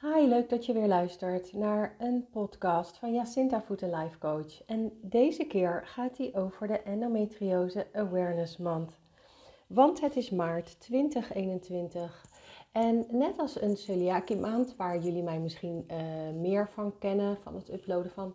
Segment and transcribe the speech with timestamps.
[0.00, 4.64] Hi, leuk dat je weer luistert naar een podcast van Jacinta Food Life Coach.
[4.66, 8.98] En deze keer gaat hij over de Endometriose Awareness Month.
[9.66, 12.24] Want het is maart 2021
[12.72, 15.96] en net als een celiakie maand, waar jullie mij misschien uh,
[16.40, 18.34] meer van kennen, van het uploaden van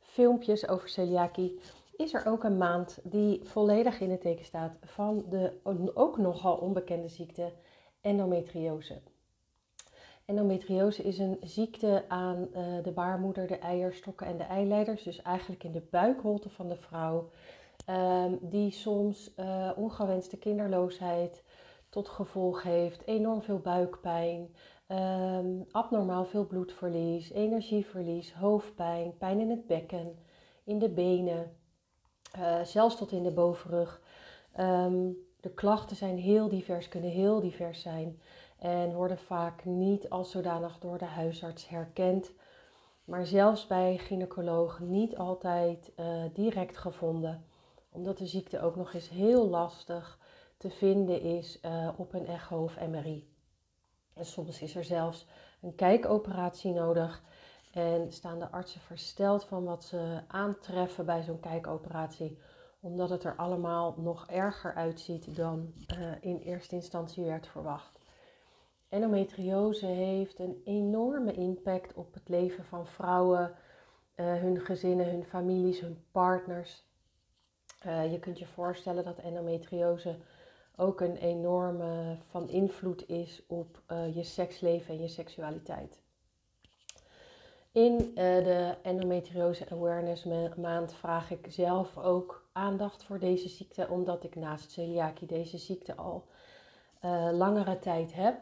[0.00, 1.60] filmpjes over celiakie,
[1.96, 5.52] is er ook een maand die volledig in het teken staat van de
[5.94, 7.52] ook nogal onbekende ziekte
[8.00, 9.00] endometriose.
[10.24, 15.64] Endometriose is een ziekte aan uh, de baarmoeder, de eierstokken en de eileiders, dus eigenlijk
[15.64, 17.30] in de buikholte van de vrouw,
[17.90, 21.44] um, die soms uh, ongewenste kinderloosheid
[21.88, 24.54] tot gevolg heeft, enorm veel buikpijn,
[24.88, 30.18] um, abnormaal veel bloedverlies, energieverlies, hoofdpijn, pijn in het bekken,
[30.64, 31.56] in de benen,
[32.38, 34.02] uh, zelfs tot in de bovenrug.
[34.60, 38.20] Um, de klachten zijn heel divers, kunnen heel divers zijn
[38.64, 42.32] en worden vaak niet als zodanig door de huisarts herkend,
[43.04, 47.44] maar zelfs bij gynaecologen niet altijd uh, direct gevonden,
[47.90, 50.18] omdat de ziekte ook nog eens heel lastig
[50.56, 53.28] te vinden is uh, op een echo of MRI.
[54.14, 55.26] En soms is er zelfs
[55.60, 57.22] een kijkoperatie nodig
[57.72, 62.38] en staan de artsen versteld van wat ze aantreffen bij zo'n kijkoperatie,
[62.80, 68.02] omdat het er allemaal nog erger uitziet dan uh, in eerste instantie werd verwacht.
[68.94, 73.54] Endometriose heeft een enorme impact op het leven van vrouwen,
[74.16, 76.86] uh, hun gezinnen, hun families, hun partners.
[77.86, 80.16] Uh, je kunt je voorstellen dat endometriose
[80.76, 86.02] ook een enorme van invloed is op uh, je seksleven en je seksualiteit.
[87.72, 90.24] In de endometriose awareness
[90.56, 95.94] maand vraag ik zelf ook aandacht voor deze ziekte, omdat ik naast celiakie deze ziekte
[95.94, 96.24] al
[97.32, 98.36] langere tijd heb.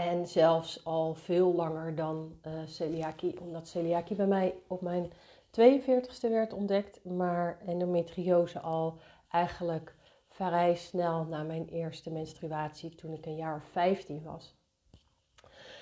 [0.00, 5.12] En zelfs al veel langer dan celiakie, omdat celiakie bij mij op mijn
[5.60, 9.94] 42ste werd ontdekt, maar endometriose al eigenlijk
[10.28, 14.54] vrij snel na mijn eerste menstruatie toen ik een jaar of 15 was.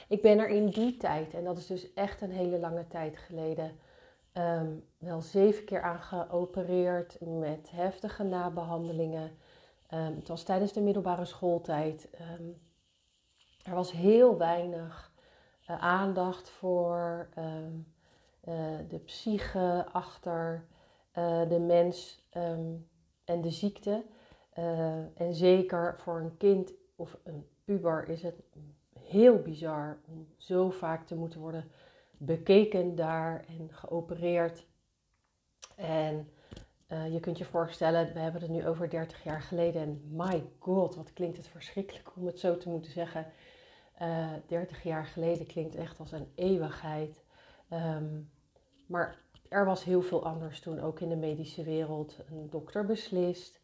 [0.08, 3.16] Ik ben er in die tijd, en dat is dus echt een hele lange tijd
[3.16, 3.78] geleden,
[4.34, 9.30] um, wel zeven keer aan geopereerd met heftige nabehandelingen.
[9.94, 12.08] Um, het was tijdens de middelbare schooltijd.
[12.40, 12.66] Um,
[13.68, 15.12] er was heel weinig
[15.70, 17.44] uh, aandacht voor uh,
[18.88, 20.64] de psyche achter
[21.18, 22.26] uh, de mens
[23.24, 24.04] en de ziekte.
[25.14, 28.42] En zeker voor een kind of een puber is het
[28.92, 31.70] heel bizar om zo vaak te moeten worden
[32.16, 34.66] bekeken daar en geopereerd.
[35.74, 36.30] En
[36.86, 39.82] je kunt je voorstellen, we hebben het nu over 30 jaar geleden.
[39.82, 43.26] En my god, wat klinkt het verschrikkelijk om het zo te moeten zeggen.
[44.02, 47.24] Uh, eh, 30 jaar geleden klinkt echt als een eeuwigheid.
[47.72, 48.30] Um,
[48.86, 52.18] maar er was heel veel anders toen, ook in de medische wereld.
[52.30, 53.60] Een dokter beslist.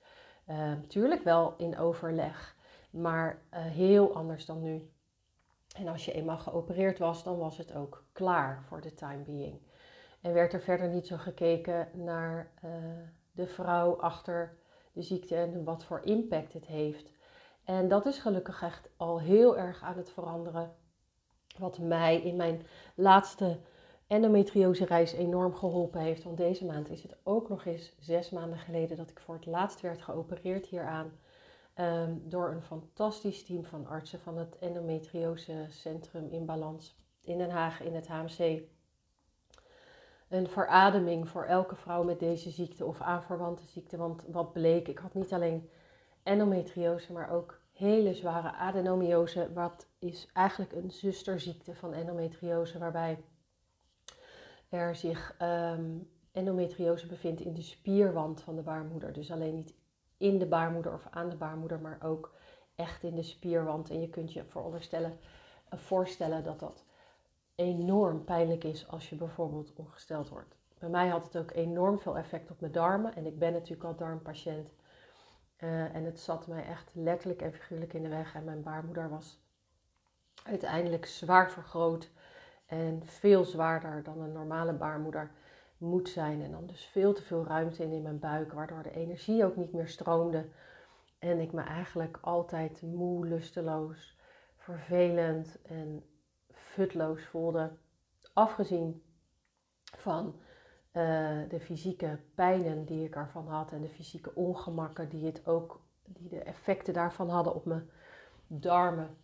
[0.47, 2.57] Natuurlijk ehm, wel in overleg,
[2.91, 4.91] maar uh, heel anders dan nu.
[5.77, 9.61] En als je eenmaal geopereerd was, dan was het ook klaar voor de time being.
[10.21, 12.71] En werd er verder niet zo gekeken naar uh,
[13.33, 14.57] de vrouw achter
[14.93, 17.13] de ziekte en wat voor impact het heeft.
[17.65, 20.75] En dat is gelukkig echt al heel erg aan het veranderen.
[21.59, 23.59] Wat mij in mijn laatste
[24.07, 26.23] endometriose reis enorm geholpen heeft.
[26.23, 29.47] Want deze maand is het ook nog eens zes maanden geleden dat ik voor het
[29.47, 31.13] laatst werd geopereerd hieraan.
[31.81, 37.51] Um, door een fantastisch team van artsen van het endometriose centrum in Balans in Den
[37.51, 38.63] Haag in het HMC.
[40.29, 43.97] Een verademing voor elke vrouw met deze ziekte of aanverwante ziekte.
[43.97, 45.71] Want wat bleek, ik had niet alleen
[46.25, 49.53] endometriose, maar ook hele zware adenomiose.
[49.53, 53.25] Wat is eigenlijk een zusterziekte van endometriose, waarbij
[54.69, 59.13] er zich um, endometriose bevindt in de spierwand van de baarmoeder.
[59.13, 59.75] Dus alleen niet
[60.17, 62.35] in de baarmoeder of aan de baarmoeder, maar ook
[62.75, 63.91] echt in de spierwand.
[63.91, 65.19] En je kunt je veronderstellen,
[65.75, 66.85] uh, voorstellen dat dat
[67.55, 70.57] enorm pijnlijk is als je bijvoorbeeld ongesteld wordt.
[70.79, 73.15] Bij mij had het ook enorm veel effect op mijn darmen.
[73.15, 74.75] En ik ben natuurlijk al darmpatiënt.
[75.61, 78.35] Uh, en het zat mij echt letterlijk en figuurlijk in de weg.
[78.35, 79.43] En mijn baarmoeder was
[80.45, 82.11] uiteindelijk zwaar vergroot.
[82.67, 85.31] En veel zwaarder dan een normale baarmoeder
[85.79, 86.43] moet zijn.
[86.43, 89.57] En dan dus veel te veel ruimte in in mijn buik, waardoor de energie ook
[89.57, 90.49] niet meer stroomde.
[91.19, 94.19] En ik me eigenlijk altijd moe, lusteloos,
[94.57, 96.05] vervelend en
[96.53, 97.73] futloos voelde.
[98.33, 99.03] Afgezien
[99.97, 100.41] van
[100.97, 105.81] uh, de fysieke pijnen die ik ervan had en de fysieke ongemakken die, het ook,
[106.05, 107.91] die de effecten daarvan hadden op mijn
[108.47, 109.17] darmen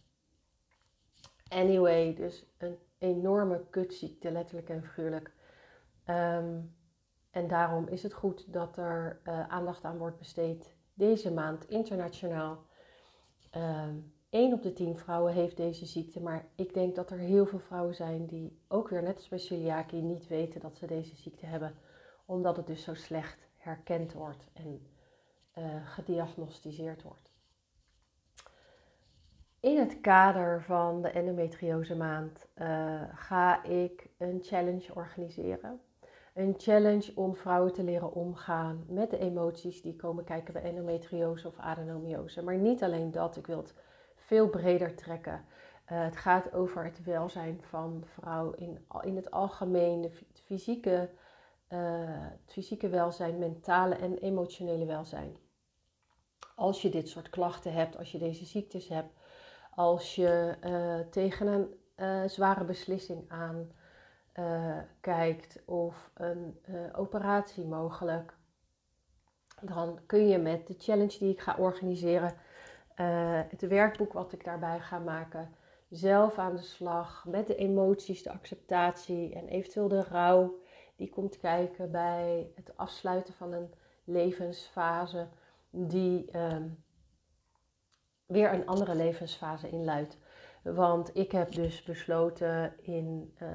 [1.51, 5.33] Anyway, dus een enorme kutziekte, letterlijk en figuurlijk.
[6.05, 6.61] Ehm,
[7.31, 12.65] en daarom is het goed dat er uh, aandacht aan wordt besteed deze maand internationaal.
[13.51, 13.95] Ehm,
[14.31, 17.59] 1 op de 10 vrouwen heeft deze ziekte, maar ik denk dat er heel veel
[17.59, 19.39] vrouwen zijn die ook weer net als bij
[20.01, 21.75] niet weten dat ze deze ziekte hebben,
[22.25, 24.87] omdat het dus zo slecht herkend wordt en
[25.59, 27.31] uh, gediagnosticeerd wordt.
[29.61, 35.81] In het kader van de endometriose maand uh, ga ik een challenge organiseren.
[36.35, 41.47] Een challenge om vrouwen te leren omgaan met de emoties die komen kijken bij endometriose
[41.47, 42.43] of adenomiose.
[42.43, 43.75] Maar niet alleen dat, ik wil het
[44.31, 45.45] veel breder trekken.
[45.93, 50.11] Uh, het gaat over het welzijn van vrouw in, in het algemeen, de
[50.45, 51.11] fysieke,
[51.69, 51.79] uh,
[52.45, 55.37] het fysieke welzijn, mentale en emotionele welzijn.
[56.55, 59.13] Als je dit soort klachten hebt, als je deze ziektes hebt,
[59.75, 63.73] als je uh, tegen een zware beslissing aan
[65.01, 66.59] kijkt of een
[66.93, 68.35] operatie mogelijk,
[69.61, 72.35] dan kun je met de challenge die ik ga organiseren
[73.49, 75.55] het werkboek wat ik daarbij ga maken.
[75.89, 80.59] Zelf aan de slag met de emoties, de acceptatie en eventueel de rouw
[80.97, 83.75] die komt kijken bij het afsluiten van een
[84.05, 85.29] levensfase
[85.71, 86.69] die ehm,
[88.27, 90.19] weer een andere levensfase inluidt.
[90.63, 93.49] Want ik heb dus besloten in uh,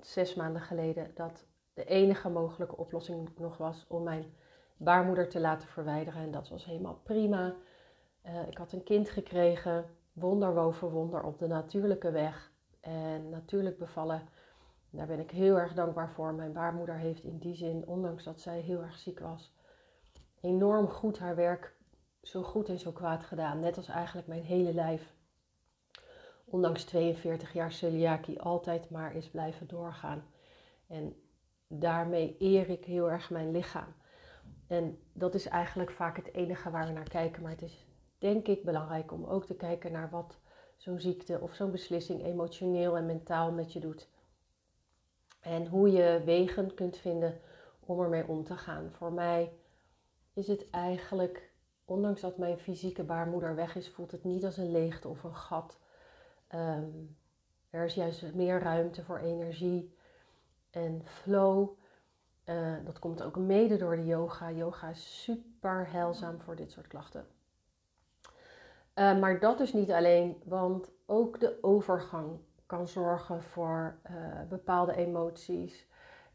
[0.00, 4.34] zes maanden geleden dat de enige mogelijke oplossing nog was om mijn
[4.76, 6.22] baarmoeder te laten verwijderen.
[6.22, 7.54] En dat was helemaal prima.
[8.28, 14.22] Uh, ik had een kind gekregen, wonder wonder op de natuurlijke weg en natuurlijk bevallen.
[14.90, 16.34] Daar ben ik heel erg dankbaar voor.
[16.34, 19.54] Mijn baarmoeder heeft in die zin, ondanks dat zij heel erg ziek was,
[20.40, 21.76] enorm goed haar werk
[22.22, 23.60] zo goed en zo kwaad gedaan.
[23.60, 25.14] Net als eigenlijk mijn hele lijf.
[26.44, 30.24] Ondanks 42 jaar celiakie altijd maar is blijven doorgaan.
[30.86, 31.16] En
[31.66, 33.94] daarmee eer ik heel erg mijn lichaam.
[34.66, 37.42] En dat is eigenlijk vaak het enige waar we naar kijken.
[37.42, 37.87] Maar het is
[38.18, 40.38] denk ik belangrijk om ook te kijken naar wat
[40.76, 44.08] zo'n ziekte of zo'n beslissing emotioneel en mentaal met je doet.
[45.40, 47.40] En hoe je wegen kunt vinden
[47.80, 48.90] om ermee om te gaan.
[48.92, 49.52] Voor mij
[50.32, 51.50] is het eigenlijk,
[51.84, 55.34] ondanks dat mijn fysieke baarmoeder weg is, voelt het niet als een leegte of een
[55.34, 55.78] gat.
[56.48, 56.90] Ehm,
[57.70, 59.96] er is juist meer ruimte voor energie
[60.70, 61.68] en flow.
[62.44, 64.50] Uh, dat komt ook mede door de yoga.
[64.50, 67.26] Yoga is super heilzaam voor dit soort klachten.
[68.98, 74.16] Uh, maar dat is niet alleen, want ook de overgang kan zorgen voor uh,
[74.48, 75.86] bepaalde emoties.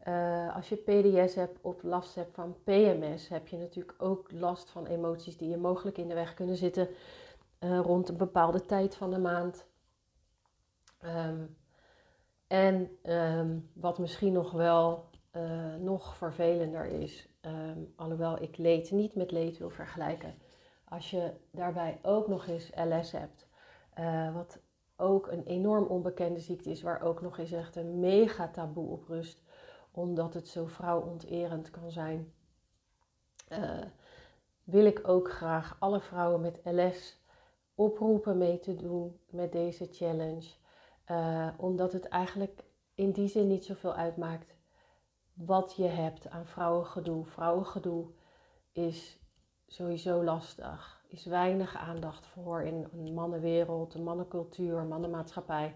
[0.08, 4.70] Uh, als je PDS hebt of last hebt van PMS, heb je natuurlijk ook last
[4.70, 6.88] van emoties die je mogelijk in de weg kunnen zitten
[7.60, 9.66] rond een bepaalde tijd van de maand.
[11.06, 11.58] Um,
[12.48, 15.10] en um, wat misschien nog wel
[15.80, 20.36] nog vervelender is, um, alhoewel ik leed niet met leed wil vergelijken,
[20.94, 23.48] als je daarbij ook nog eens LS hebt,
[24.00, 24.60] uh, wat
[24.96, 29.08] ook een enorm onbekende ziekte is, waar ook nog eens echt een mega taboe op
[29.08, 29.44] rust,
[29.92, 32.34] omdat het zo vrouwonterend kan zijn,
[33.50, 33.82] uh,
[34.64, 37.22] wil ik ook graag alle vrouwen met LS
[37.76, 40.50] oproepen mee te doen met deze challenge.
[41.12, 42.64] Uh, omdat het eigenlijk
[42.96, 44.56] in die zin niet zoveel uitmaakt
[45.34, 47.26] wat je hebt aan vrouwengedoe.
[47.26, 48.08] Vrouwengedoe
[48.72, 49.23] is
[49.74, 51.02] sowieso lastig.
[51.08, 55.76] Is weinig aandacht voor in een mannenwereld, de mannencultuur, mannenmaatschappij.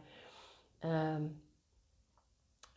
[0.86, 1.42] Um,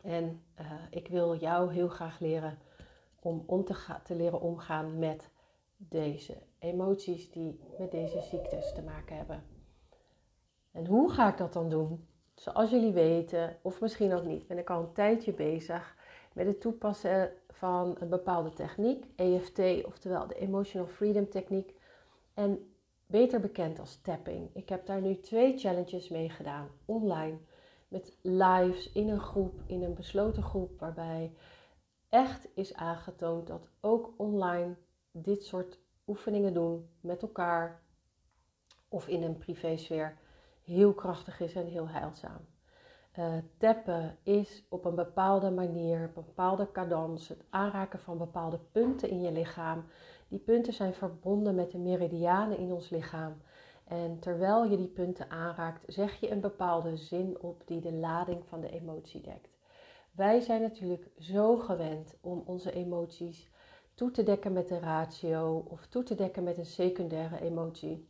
[0.01, 2.57] en uh, ik wil jou heel graag leren
[3.19, 5.29] om om te, te leren omgaan met
[5.77, 9.43] deze emoties die met deze ziektes te maken hebben.
[10.71, 12.07] En hoe ga ik dat dan doen?
[12.35, 15.95] Zoals jullie weten, of misschien ook niet, ben ik al een tijdje bezig
[16.33, 21.73] met het toepassen van een bepaalde techniek, EFT, oftewel de Emotional Freedom Techniek,
[22.33, 22.73] en
[23.05, 24.49] beter bekend als tapping.
[24.53, 27.37] Ik heb daar nu twee challenges mee gedaan, online,
[27.87, 31.33] met lives in een groep, in een besloten groep, waarbij
[32.09, 34.75] echt is aangetoond dat ook online
[35.11, 37.81] dit soort oefeningen doen met elkaar
[38.87, 40.17] of in een privésfeer
[40.63, 42.50] heel krachtig is en heel heilzaam.
[43.19, 49.09] Uh, tappen is op een bepaalde manier, een bepaalde cadans, het aanraken van bepaalde punten
[49.09, 49.85] in je lichaam.
[50.27, 53.41] Die punten zijn verbonden met de meridianen in ons lichaam.
[53.83, 58.45] En terwijl je die punten aanraakt, zeg je een bepaalde zin op die de lading
[58.45, 59.49] van de emotie dekt.
[60.11, 63.49] Wij zijn natuurlijk zo gewend om onze emoties
[63.93, 68.07] toe te dekken met de ratio of toe te dekken met een secundaire emotie,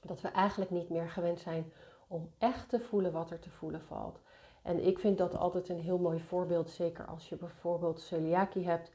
[0.00, 1.72] dat we eigenlijk niet meer gewend zijn
[2.14, 4.20] om echt te voelen wat er te voelen valt.
[4.62, 8.90] En ik vind dat altijd een heel mooi voorbeeld, zeker als je bijvoorbeeld celiakie hebt.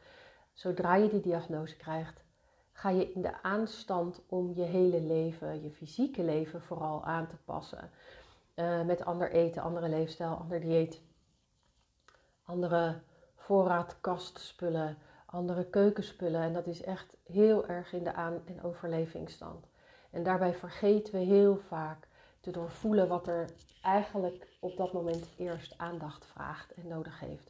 [0.53, 2.23] Zodra je die diagnose krijgt,
[2.71, 7.35] ga je in de aanstand om je hele leven, je fysieke leven vooral aan te
[7.45, 7.89] passen.
[8.55, 11.01] Uh, met ander eten, andere leefstijl, ander dieet,
[12.43, 13.01] andere
[13.35, 16.41] voorraadkastspullen, andere keukenspullen.
[16.41, 19.67] En dat is echt heel erg in de aan- en overlevingsstand.
[20.09, 22.07] En daarbij vergeten we heel vaak
[22.39, 23.49] te doorvoelen wat er
[23.81, 27.49] eigenlijk op dat moment eerst aandacht vraagt en nodig heeft.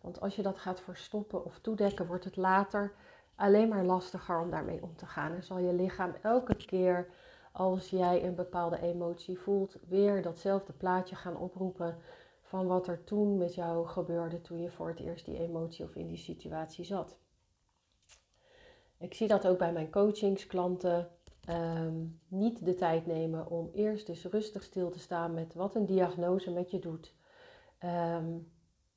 [0.00, 2.92] Want als je dat gaat verstoppen of toedekken, wordt het later
[3.34, 5.32] alleen maar lastiger om daarmee om te gaan.
[5.32, 7.08] En zal je lichaam elke keer
[7.52, 11.98] als jij een bepaalde emotie voelt, weer datzelfde plaatje gaan oproepen
[12.42, 15.94] van wat er toen met jou gebeurde toen je voor het eerst die emotie of
[15.94, 17.18] in die situatie zat.
[18.98, 21.10] Ik zie dat ook bij mijn coachingsklanten.
[21.50, 25.86] Um, niet de tijd nemen om eerst dus rustig stil te staan met wat een
[25.86, 27.14] diagnose met je doet,
[27.84, 28.52] um,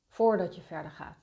[0.07, 1.17] voordat je verder gaat.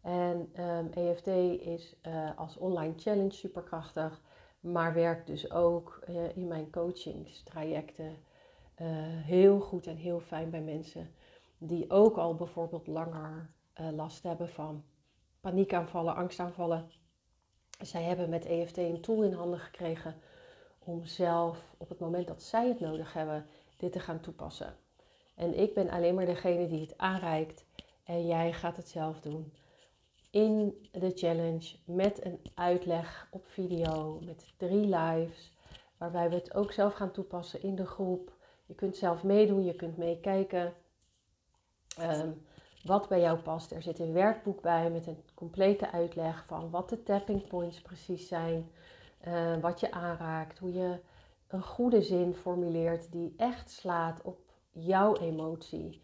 [0.00, 1.26] En um, ehm, EFT
[1.66, 4.20] is uh, als online challenge superkrachtig,
[4.60, 8.16] maar werkt dus ook uh, in mijn coachingstrajecten uh,
[9.24, 11.10] heel goed en heel fijn bij mensen
[11.58, 13.50] die ook al bijvoorbeeld langer
[13.92, 14.84] last hebben van
[15.40, 16.90] paniekaanvallen, angstaanvallen.
[17.80, 20.14] Zij hebben met EFT een tool in handen gekregen
[20.88, 24.76] om zelf op het moment dat zij het nodig hebben, dit te gaan toepassen.
[25.34, 27.64] En ik ben alleen maar degene die het aanreikt
[28.04, 29.52] en jij gaat het zelf doen.
[30.30, 35.52] In de challenge met een uitleg op video, met drie lives,
[35.96, 38.32] waarbij we het ook zelf gaan toepassen in de groep.
[38.66, 40.74] Je kunt zelf meedoen, je kunt meekijken.
[42.00, 42.46] Um,
[42.84, 43.72] wat bij jou past.
[43.72, 48.28] Er zit een werkboek bij met een complete uitleg van wat de tapping points precies
[48.28, 48.70] zijn.
[49.26, 51.00] Uh, wat je aanraakt, hoe je
[51.48, 54.38] een goede zin formuleert die echt slaat op
[54.70, 56.00] jouw emotie.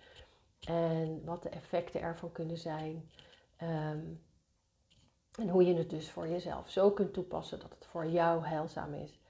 [0.61, 3.11] En wat de effecten ervan kunnen zijn.
[3.63, 4.23] Um,
[5.39, 8.95] en hoe je het dus voor jezelf zo kunt toepassen dat het voor jou heilzaam
[8.95, 9.21] is.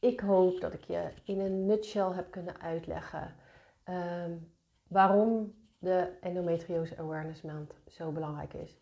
[0.00, 3.34] Ik hoop dat ik je in een nutshell heb kunnen uitleggen
[3.88, 4.52] um,
[4.88, 8.78] waarom de endometriose awareness maand zo belangrijk is.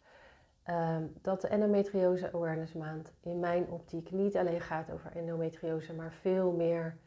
[0.70, 6.12] Um, dat de endometriose awareness maand in mijn optiek niet alleen gaat over endometriose, maar
[6.12, 6.98] veel meer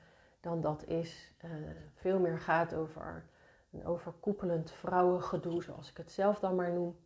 [0.41, 1.33] dan dat is.
[1.45, 1.51] Uh,
[1.93, 3.25] veel meer gaat over
[3.71, 6.97] een overkoepelend vrouwengedoe, zoals ik het zelf dan maar noem.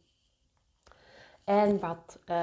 [1.43, 2.35] En wat uh,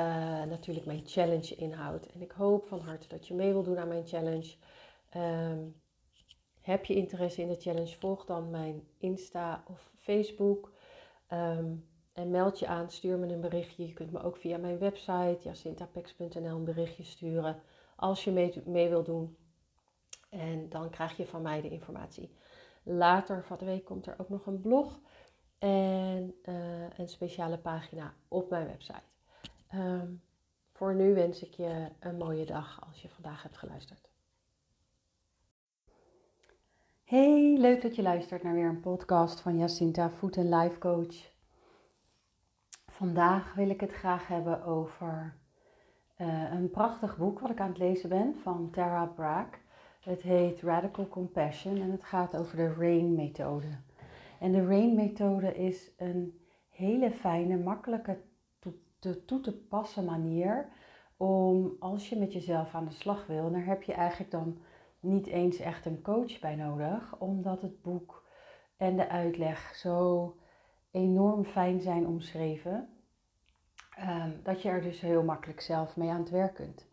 [0.45, 2.07] natuurlijk mijn challenge inhoudt.
[2.07, 4.55] En ik hoop van harte dat je mee wil doen aan mijn challenge.
[5.17, 5.81] Um,
[6.61, 7.97] heb je interesse in de challenge?
[7.99, 10.73] Volg dan mijn Insta of Facebook.
[11.33, 13.87] Um, en meld je aan, stuur me een berichtje.
[13.87, 17.63] Je kunt me ook via mijn website jacintapex.nl een berichtje sturen
[17.97, 19.37] als je mee, mee wil doen.
[20.29, 22.33] En dan krijg je van mij de informatie.
[22.83, 25.01] Later van de week komt er ook nog een blog
[25.59, 29.03] en uh, een speciale pagina op mijn website.
[29.75, 30.23] Um,
[30.73, 34.09] voor nu wens ik je een mooie dag als je vandaag hebt geluisterd.
[37.05, 41.31] Hey, leuk dat je luistert naar weer een podcast van Jacinta, Food and Life Coach.
[43.01, 45.35] Vandaag wil ik het graag hebben over
[46.19, 49.49] uh, een prachtig boek wat ik aan het lezen ben van Tara Brach.
[50.01, 53.79] Het heet Radical Compassion en het gaat over de RAIN-methode.
[54.41, 58.21] En de RAIN-methode is een hele fijne, makkelijke
[58.99, 60.69] toe te, passen manier
[61.17, 64.59] om als je met jezelf aan de slag wil, en daar heb je eigenlijk dan
[65.01, 68.25] niet eens echt een coach bij nodig, omdat het boek
[68.77, 70.35] en de uitleg zo
[70.91, 72.89] enorm fijn zijn omschreven,
[73.99, 76.87] um, dat je er dus heel makkelijk zelf mee aan het werk kunt.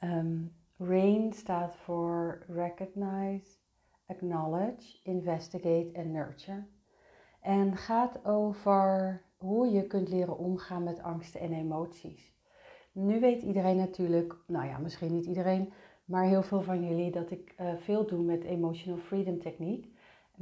[0.00, 3.58] Um, RAIN staat voor Recognize,
[4.06, 6.66] Acknowledge, Investigate en Nurture.
[7.40, 12.38] En gaat over hoe je kunt leren omgaan met angsten en emoties.
[12.92, 15.72] Nu weet iedereen natuurlijk, nou ja, misschien niet iedereen,
[16.04, 19.89] maar heel veel van jullie dat ik uh, veel doe met Emotional Freedom Techniek.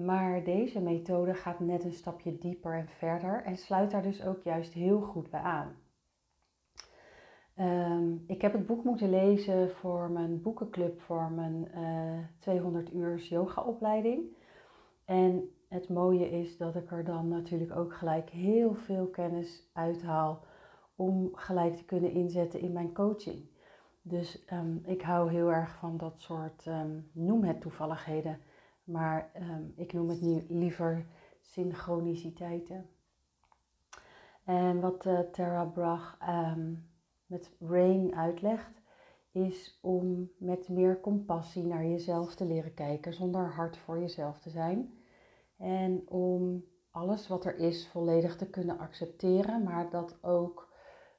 [0.05, 4.43] Maar deze methode gaat net een stapje dieper en verder en sluit daar dus ook
[4.43, 5.77] juist heel goed bij aan.
[7.59, 12.95] Um, ik heb het boek moeten lezen voor mijn boekenclub, voor mijn uh, eh, 200
[12.95, 14.37] uur yogaopleiding.
[15.05, 20.45] En het mooie is dat ik er dan natuurlijk ook gelijk heel veel kennis uithaal
[20.97, 23.49] om gelijk te kunnen inzetten in mijn coaching.
[24.03, 28.41] Dus um, ik hou heel erg van dat soort, um, noem het toevalligheden,
[28.89, 31.07] maar um, ik noem het nu liever
[31.41, 32.89] synchroniciteiten.
[34.45, 36.19] En wat uh, Tara Brach
[37.27, 38.81] met Rain uitlegt,
[39.31, 44.51] is om met meer compassie naar jezelf te leren kijken zonder hard voor jezelf te
[44.51, 44.99] zijn.
[45.57, 50.73] En om alles wat er is volledig te kunnen accepteren, maar dat ook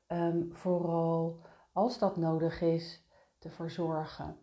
[0.07, 1.39] ehm, vooral
[1.73, 3.07] als dat nodig is
[3.37, 4.37] te verzorgen.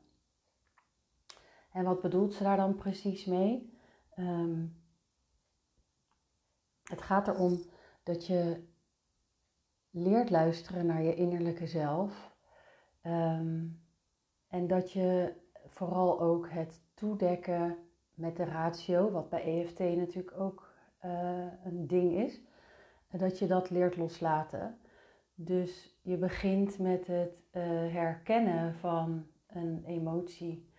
[1.76, 3.72] En wat bedoelt ze daar dan precies mee?
[4.14, 4.66] Ehm,
[6.82, 7.60] het gaat erom
[8.02, 8.64] dat je
[9.90, 12.36] leert luisteren naar je innerlijke zelf.
[13.02, 13.66] Ehm,
[14.48, 15.34] en dat je
[15.66, 17.76] vooral ook het toedekken
[18.14, 22.40] met de ratio, wat bij EFT natuurlijk ook uh, een ding is,
[23.10, 24.78] dat je dat leert loslaten.
[25.34, 30.74] Dus je begint met het uh, herkennen van een emotie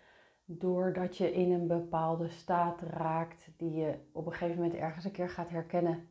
[0.50, 5.12] doordat je in een bepaalde staat raakt die je op een gegeven moment ergens een
[5.12, 6.08] keer gaat herkennen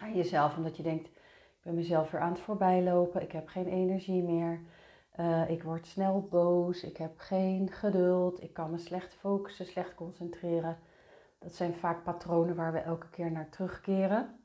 [0.00, 0.56] aan jezelf.
[0.56, 4.60] Omdat je denkt, ik ben mezelf weer aan het voorbijlopen, ik heb geen energie meer,
[5.20, 9.94] uh, ik word snel boos, ik heb geen geduld, ik kan me slecht focussen, slecht
[9.94, 10.78] concentreren.
[11.38, 14.36] Dat zijn vaak patronen waar we elke keer naar terugkeren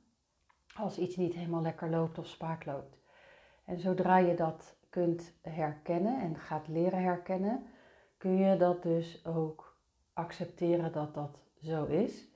[0.75, 2.97] als iets niet helemaal lekker loopt of spaak loopt.
[3.65, 7.65] En zodra je dat kunt herkennen en gaat leren herkennen,
[8.17, 9.77] kun je dat dus ook
[10.13, 12.27] accepteren dat dat zo is.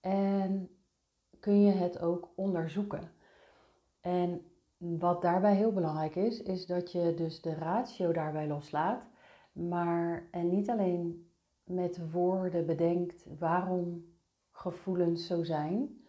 [0.00, 0.70] En
[1.40, 3.10] kun je het ook onderzoeken.
[4.00, 4.46] En
[4.76, 9.02] wat daarbij heel belangrijk is, is dat je dus de ratio daarbij loslaat.
[9.52, 11.30] Maar en niet alleen
[11.64, 14.04] met woorden bedenkt waarom
[14.50, 16.04] gevoelens zo zijn.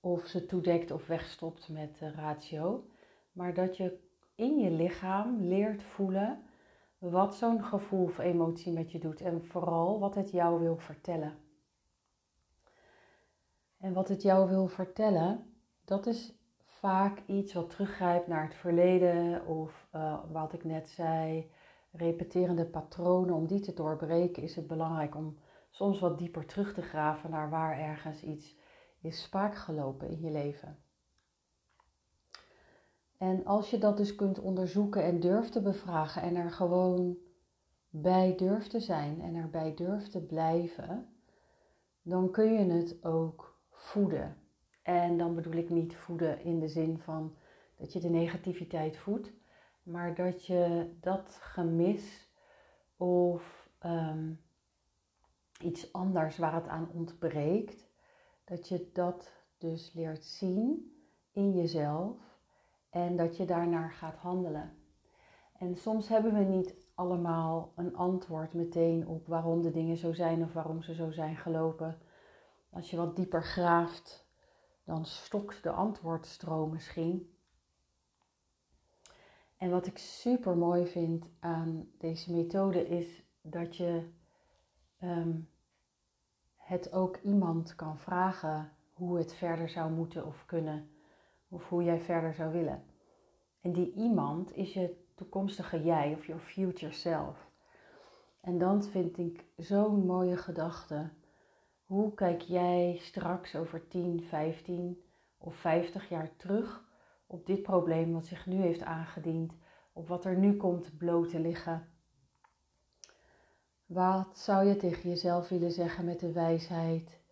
[0.00, 2.86] Of ze toedekt of wegstopt met de ratio.
[3.32, 3.98] Maar dat je
[4.34, 6.42] in je lichaam leert voelen
[7.10, 11.36] wat zo'n gevoel of emotie met je doet en vooral wat het jou wil vertellen.
[13.78, 16.34] En wat het jou wil vertellen, dat is
[16.64, 21.50] vaak iets wat teruggrijpt naar het verleden of uh, wat ik net zei,
[21.92, 23.34] repeterende patronen.
[23.34, 25.38] Om die te doorbreken is het belangrijk om
[25.70, 28.56] soms wat dieper terug te graven naar waar ergens iets
[29.00, 30.83] is spaak gelopen in je leven.
[33.24, 37.16] En als je dat dus kunt onderzoeken en durft te bevragen en er gewoon
[37.88, 41.08] bij durft te zijn en erbij durft te blijven,
[42.02, 44.36] dan kun je het ook voeden.
[44.82, 47.36] En dan bedoel ik niet voeden in de zin van
[47.76, 49.32] dat je de negativiteit voedt,
[49.82, 52.28] maar dat je dat gemis
[52.96, 54.32] of ehm,
[55.60, 57.88] iets anders waar het aan ontbreekt,
[58.44, 60.96] dat je dat dus leert zien
[61.32, 62.33] in jezelf
[62.94, 64.76] en dat je daarnaar gaat handelen.
[65.58, 70.42] En soms hebben we niet allemaal een antwoord meteen op waarom de dingen zo zijn
[70.42, 71.98] of waarom ze zo zijn gelopen.
[72.70, 74.26] Als je wat dieper graaft,
[74.84, 77.36] dan stokt de antwoordstroom misschien.
[79.56, 84.10] En wat ik super mooi vind aan deze methode is dat je
[84.98, 85.40] ehm,
[86.56, 90.93] het ook iemand kan vragen hoe het verder zou moeten of kunnen
[91.54, 92.84] of hoe jij verder zou willen.
[93.60, 97.50] En die iemand is je toekomstige jij of your future self.
[98.40, 101.10] En dan vind ik zo'n mooie gedachte.
[101.84, 105.02] Hoe kijk jij straks over 10, 15
[105.38, 106.84] of 50 jaar terug
[107.26, 109.52] op dit probleem wat zich nu heeft aangediend,
[109.92, 111.88] op wat er nu komt bloot te liggen?
[113.86, 117.22] Wat zou je tegen jezelf willen zeggen met de wijsheid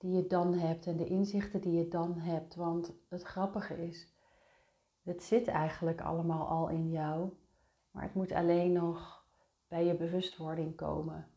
[0.00, 2.54] die je dan hebt en de inzichten die je dan hebt.
[2.54, 4.12] Want het grappige is,
[5.02, 7.30] het zit eigenlijk allemaal al in jou,
[7.90, 9.24] maar het moet alleen nog
[9.68, 11.28] bij je bewustwording komen.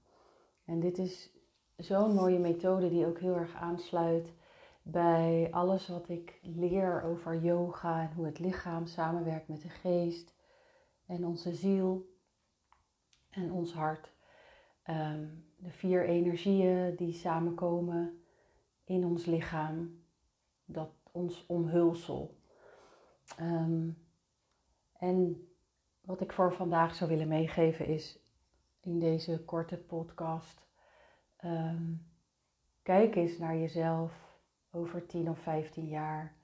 [0.65, 1.32] En dit is
[1.78, 4.34] zo'n mooie methode die ook heel erg aansluit
[4.82, 10.34] bij alles wat ik leer over yoga en hoe het lichaam samenwerkt met de geest
[11.06, 12.06] en onze ziel
[13.30, 14.12] en ons hart.
[14.84, 18.22] Ehm, de vier energieën die samenkomen
[18.84, 20.02] in ons lichaam,
[20.65, 22.38] dat ons omhulsel.
[23.38, 23.89] Ehm,
[24.98, 25.48] en
[26.02, 28.19] wat ik voor vandaag zou willen meegeven is
[28.80, 30.67] in deze korte podcast.
[31.38, 31.93] Ehm,
[32.82, 34.12] kijk eens naar jezelf
[34.72, 36.36] over 10 of 15 jaar.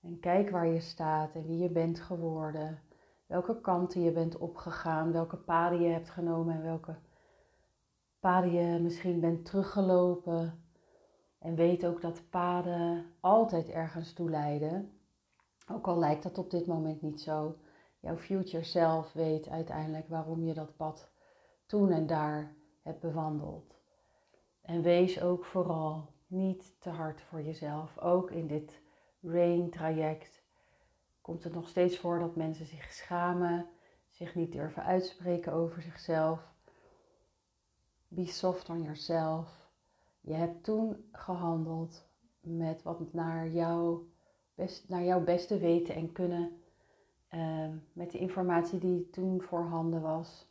[0.00, 2.82] En kijk waar je staat en wie je bent geworden.
[3.26, 6.96] Welke kanten je bent opgegaan, welke paden je hebt genomen en welke
[8.20, 10.62] paden je misschien bent teruggelopen.
[11.38, 14.92] En weet ook dat paden altijd ergens toe leiden.
[15.70, 17.56] Ook al lijkt dat op dit moment niet zo.
[18.00, 21.10] Jouw future self weet uiteindelijk waarom je dat pad
[21.66, 23.76] toen en daar hebt bewandeld.
[24.60, 27.98] En wees ook vooral niet te hard voor jezelf.
[27.98, 28.80] Ook in dit
[29.20, 30.42] rain traject
[31.20, 33.66] komt het nog steeds voor dat mensen zich schamen,
[34.08, 36.52] zich niet durven uitspreken over zichzelf.
[38.08, 39.57] Be soft on yourself.
[40.28, 42.06] Je hebt toen gehandeld
[42.40, 44.08] met wat naar, jou
[44.54, 46.60] best, naar jouw beste weten en kunnen.
[47.34, 50.46] Uh, met de informatie die toen voorhanden was.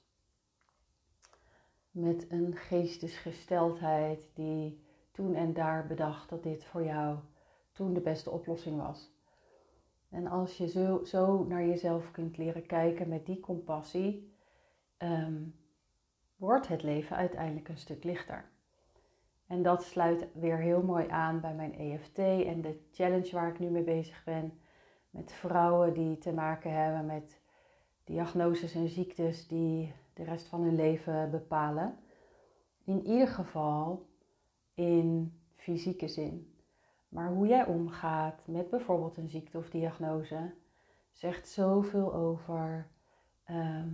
[1.92, 7.18] Met een geestesgesteldheid die toen en daar bedacht dat dit voor jou
[7.72, 9.12] toen de beste oplossing was.
[10.10, 14.34] En als je zo, zo naar jezelf kunt leren kijken met die compassie,
[14.98, 15.56] um,
[16.36, 18.56] wordt het leven uiteindelijk een stuk lichter.
[19.48, 23.60] En dat sluit weer heel mooi aan bij mijn EFT en de challenge waar ik
[23.60, 24.60] nu mee bezig ben.
[25.10, 27.42] Met vrouwen die te maken hebben met
[28.04, 31.98] diagnoses en ziektes die de rest van hun leven bepalen.
[32.84, 34.06] In ieder geval
[34.74, 36.56] in fysieke zin.
[37.10, 40.54] Maar hoe jij omgaat met bijvoorbeeld een ziekte of diagnose
[41.12, 42.88] zegt zoveel over
[43.44, 43.94] ehm,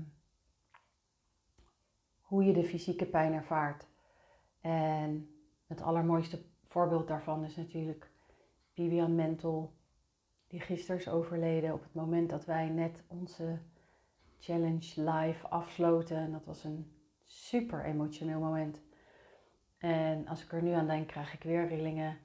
[2.22, 3.88] hoe je de fysieke pijn ervaart.
[4.62, 5.33] En
[5.74, 8.12] het allermooiste voorbeeld daarvan is natuurlijk
[8.74, 9.74] Vivian Mentel,
[10.48, 13.60] die gisteren is overleden op het moment dat wij net onze
[14.40, 16.18] challenge live afsloten.
[16.18, 16.92] En dat was een
[17.24, 18.82] super emotioneel moment.
[19.78, 22.18] En als ik er nu aan denk, krijg ik weer rillingen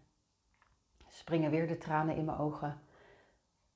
[1.08, 2.80] springen weer de tranen in mijn ogen.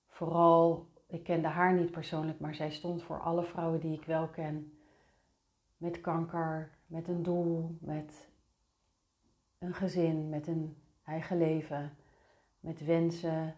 [0.09, 4.29] Vooral, ik kende haar niet persoonlijk, maar zij stond voor alle vrouwen die ik wel
[4.29, 4.79] ken.
[5.77, 8.32] Met kanker, met een doel, met
[9.63, 11.97] een gezin, met een eigen leven,
[12.61, 13.57] met wensen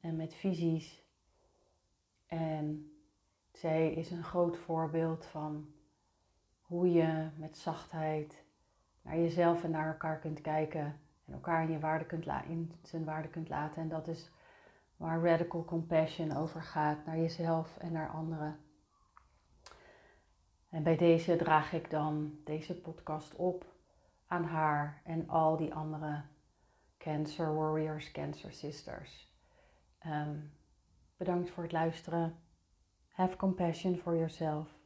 [0.00, 1.02] en met visies.
[2.26, 2.92] En
[3.52, 5.72] zij is een groot voorbeeld van
[6.60, 8.44] hoe je met zachtheid
[9.02, 13.04] naar jezelf en naar elkaar kunt kijken en elkaar in, je waarde kunt in zijn
[13.04, 13.82] waarde kunt laten.
[13.82, 14.30] En dat is
[14.96, 18.58] waar radical compassion over gaat, naar jezelf en naar anderen.
[20.68, 23.76] En bij deze draag ik dan deze podcast op
[24.28, 26.22] aan haar en al die andere
[26.98, 29.32] Cancer Warriors, Cancer Sisters.
[30.06, 30.52] Um,
[31.16, 32.36] bedankt voor het luisteren.
[33.08, 34.77] Have compassion for yourself.